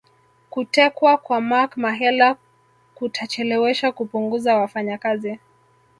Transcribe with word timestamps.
Kutekwa 0.49 1.17
kwa 1.17 1.41
Mark 1.41 1.77
Mahela 1.77 2.37
kutachelewesha 2.95 3.91
kupunguza 3.91 4.55
wafanyakazi 4.57 5.39